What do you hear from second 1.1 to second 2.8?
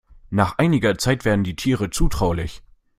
werden die Tiere zutraulich.